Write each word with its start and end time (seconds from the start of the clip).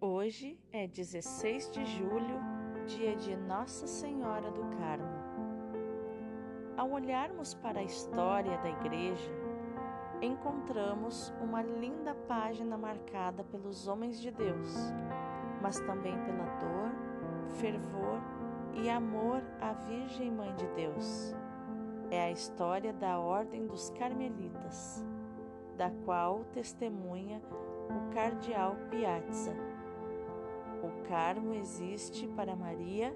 Hoje 0.00 0.56
é 0.70 0.86
16 0.86 1.72
de 1.72 1.84
julho, 1.84 2.38
dia 2.86 3.16
de 3.16 3.34
Nossa 3.34 3.84
Senhora 3.88 4.48
do 4.48 4.62
Carmo. 4.76 5.18
Ao 6.76 6.92
olharmos 6.92 7.52
para 7.54 7.80
a 7.80 7.82
história 7.82 8.56
da 8.58 8.70
Igreja, 8.70 9.32
encontramos 10.22 11.34
uma 11.40 11.62
linda 11.62 12.14
página 12.14 12.78
marcada 12.78 13.42
pelos 13.42 13.88
homens 13.88 14.20
de 14.20 14.30
Deus, 14.30 14.72
mas 15.60 15.80
também 15.80 16.16
pela 16.22 16.44
dor, 16.44 17.56
fervor 17.56 18.20
e 18.74 18.88
amor 18.88 19.42
à 19.60 19.72
Virgem 19.72 20.30
Mãe 20.30 20.54
de 20.54 20.66
Deus. 20.76 21.34
É 22.08 22.22
a 22.22 22.30
história 22.30 22.92
da 22.92 23.18
Ordem 23.18 23.66
dos 23.66 23.90
Carmelitas, 23.90 25.04
da 25.76 25.90
qual 26.04 26.44
testemunha 26.52 27.42
o 27.90 28.14
Cardeal 28.14 28.76
Piazza 28.90 29.67
Carmo 31.06 31.54
existe 31.54 32.26
para 32.28 32.56
Maria 32.56 33.14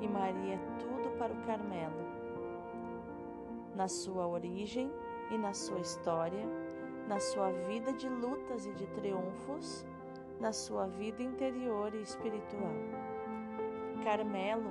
e 0.00 0.08
Maria 0.08 0.54
é 0.54 0.78
tudo 0.78 1.10
para 1.18 1.32
o 1.32 1.42
Carmelo. 1.42 2.06
Na 3.74 3.88
sua 3.88 4.26
origem 4.26 4.90
e 5.30 5.38
na 5.38 5.52
sua 5.52 5.80
história, 5.80 6.44
na 7.08 7.18
sua 7.20 7.50
vida 7.50 7.92
de 7.92 8.08
lutas 8.08 8.66
e 8.66 8.72
de 8.72 8.86
triunfos, 8.88 9.86
na 10.40 10.52
sua 10.52 10.86
vida 10.86 11.22
interior 11.22 11.94
e 11.94 12.02
espiritual. 12.02 12.74
Carmelo, 14.04 14.70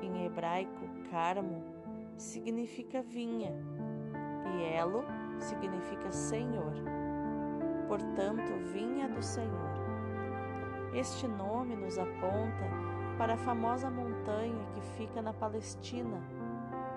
em 0.00 0.24
hebraico 0.24 0.88
Carmo, 1.10 1.62
significa 2.16 3.02
vinha 3.02 3.52
e 4.56 4.74
Elo 4.74 5.04
significa 5.38 6.12
Senhor. 6.12 6.72
Portanto, 7.88 8.52
vinha 8.72 9.08
do 9.08 9.22
Senhor. 9.22 9.91
Este 10.94 11.26
nome 11.26 11.74
nos 11.74 11.98
aponta 11.98 12.66
para 13.16 13.32
a 13.32 13.38
famosa 13.38 13.88
montanha 13.88 14.66
que 14.74 14.82
fica 14.98 15.22
na 15.22 15.32
Palestina, 15.32 16.18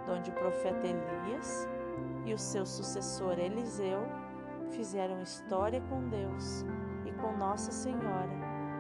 onde 0.10 0.32
o 0.32 0.34
profeta 0.34 0.86
Elias 0.86 1.66
e 2.26 2.34
o 2.34 2.38
seu 2.38 2.66
sucessor 2.66 3.40
Eliseu 3.40 4.02
fizeram 4.72 5.22
história 5.22 5.80
com 5.90 6.10
Deus 6.10 6.66
e 7.06 7.12
com 7.14 7.38
Nossa 7.38 7.72
Senhora, 7.72 8.30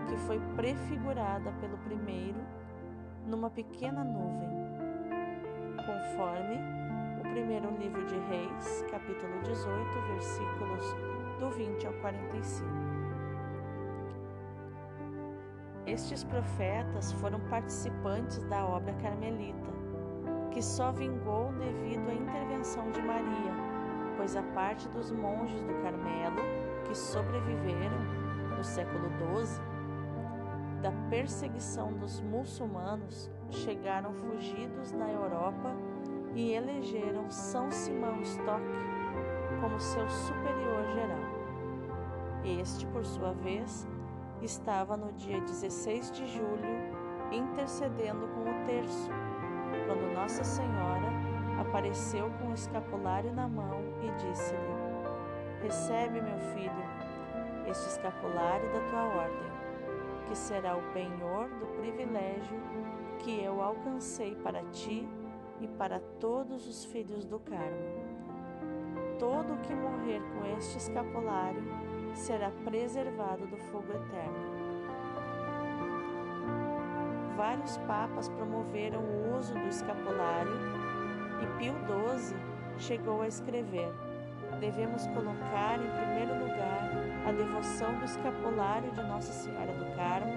que 0.09 0.17
foi 0.17 0.38
prefigurada 0.53 1.49
pelo 1.61 1.77
primeiro 1.77 2.41
numa 3.25 3.49
pequena 3.49 4.03
nuvem, 4.03 4.49
conforme 5.77 6.59
o 7.19 7.31
primeiro 7.31 7.71
livro 7.77 8.05
de 8.05 8.17
Reis, 8.27 8.83
capítulo 8.91 9.41
18, 9.43 10.02
versículos 10.11 10.93
do 11.39 11.49
20 11.52 11.88
ao 11.88 11.93
45. 11.93 13.14
Estes 15.88 16.23
profetas 16.23 17.11
foram 17.14 17.39
participantes 17.41 18.39
da 18.45 18.66
obra 18.66 18.91
carmelita, 18.95 19.72
que 20.52 20.61
só 20.61 20.92
vingou 20.92 21.52
devido 21.53 22.09
à 22.09 22.14
intervenção 22.14 22.89
de 22.92 23.02
Maria, 23.02 23.53
pois 24.17 24.36
a 24.36 24.42
parte 24.42 24.88
dos 24.89 25.11
monges 25.11 25.61
do 25.61 25.73
Carmelo 25.83 26.42
que 26.88 26.97
sobreviveram 26.97 28.00
no 28.58 28.64
século 28.64 29.09
XII 29.09 29.75
da 30.81 30.92
perseguição 31.09 31.94
dos 31.94 32.22
muçulmanos 32.22 33.30
chegaram 33.49 34.14
fugidos 34.14 34.92
na 34.92 35.09
Europa 35.11 35.75
e 36.33 36.52
elegeram 36.52 37.30
São 37.30 37.72
Simão 37.72 38.22
Stock 38.22 38.64
como 39.61 39.80
seu 39.80 40.08
superior 40.09 40.83
geral. 40.94 41.36
Este, 42.44 42.86
por 42.88 43.05
sua 43.05 43.33
vez, 43.33 43.88
estava 44.41 44.97
no 44.97 45.11
dia 45.14 45.39
16 45.41 46.11
de 46.11 46.28
julho 46.28 47.05
intercedendo 47.31 48.28
com 48.28 48.42
o 48.42 48.66
terço, 48.66 49.09
quando 49.88 50.14
Nossa 50.14 50.44
Senhora 50.44 51.08
apareceu 51.59 52.30
com 52.39 52.49
o 52.49 52.54
escapulário 52.54 53.33
na 53.33 53.48
mão 53.48 53.82
e 54.02 54.11
disse-lhe: 54.11 55.64
Recebe, 55.64 56.21
meu 56.21 56.39
filho, 56.54 57.70
este 57.70 57.87
escapulário 57.87 58.71
da 58.71 58.80
tua 58.89 59.04
ordem, 59.23 59.52
que 60.27 60.36
será 60.36 60.77
o 60.77 60.93
penhor 60.93 61.49
do 61.49 61.65
privilégio 61.77 62.59
que 63.20 63.42
eu 63.42 63.61
alcancei 63.61 64.36
para 64.36 64.64
ti 64.65 65.08
e 65.61 65.67
para 65.67 65.99
todos 66.20 66.67
os 66.67 66.86
filhos 66.86 67.26
do 67.26 67.39
Carmo. 67.39 68.15
Todo 69.17 69.54
o 69.54 69.58
que 69.59 69.73
morrer 69.73 70.21
com 70.33 70.58
este 70.58 70.77
escapulário 70.77 71.64
será 72.15 72.52
preservado 72.64 73.45
do 73.48 73.58
fogo 73.58 73.92
eterno. 73.92 74.55
Vários 77.36 77.77
papas 77.80 78.30
promoveram 78.30 79.02
o 79.02 79.37
uso 79.37 79.53
do 79.53 79.67
escapulário 79.67 80.53
e 81.42 81.59
Pio 81.59 81.73
XII 81.73 82.37
chegou 82.77 83.21
a 83.21 83.27
escrever: 83.27 83.92
devemos 84.59 85.05
colocar 85.08 85.77
em 85.77 85.89
primeiro 85.89 86.33
lugar 86.39 86.89
a 87.27 87.31
devoção 87.31 87.93
do 87.99 88.05
escapulário 88.05 88.89
de 88.92 89.03
Nossa 89.03 89.33
Senhora 89.33 89.73
do 89.73 89.95
Carmo 89.95 90.33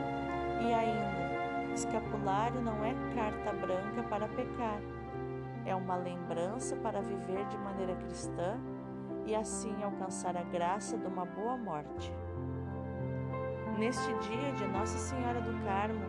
e 0.60 0.74
ainda, 0.74 1.72
escapulário 1.72 2.60
não 2.60 2.84
é 2.84 2.92
carta 3.14 3.52
branca 3.52 4.02
para 4.10 4.26
pecar, 4.28 4.80
é 5.64 5.74
uma 5.74 5.96
lembrança 5.96 6.74
para 6.76 7.00
viver 7.00 7.46
de 7.46 7.58
maneira 7.58 7.94
cristã 7.94 8.58
e 9.28 9.34
assim 9.34 9.82
alcançar 9.82 10.34
a 10.38 10.42
graça 10.42 10.96
de 10.96 11.06
uma 11.06 11.26
boa 11.26 11.54
morte. 11.54 12.10
Neste 13.78 14.06
dia 14.20 14.52
de 14.52 14.66
Nossa 14.68 14.96
Senhora 14.96 15.38
do 15.42 15.52
Carmo, 15.64 16.06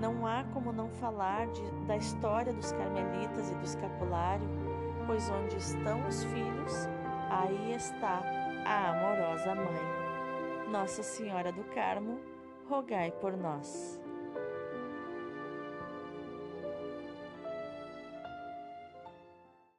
não 0.00 0.24
há 0.24 0.44
como 0.54 0.72
não 0.72 0.88
falar 0.88 1.48
de, 1.48 1.62
da 1.86 1.96
história 1.96 2.52
dos 2.52 2.70
carmelitas 2.70 3.50
e 3.50 3.54
do 3.56 3.64
escapulário, 3.64 4.48
pois 5.08 5.28
onde 5.28 5.56
estão 5.56 6.06
os 6.06 6.22
filhos, 6.24 6.88
aí 7.28 7.74
está 7.74 8.22
a 8.64 8.90
amorosa 8.90 9.56
mãe. 9.56 10.70
Nossa 10.70 11.02
Senhora 11.02 11.50
do 11.50 11.64
Carmo, 11.74 12.20
rogai 12.68 13.10
por 13.10 13.36
nós. 13.36 14.00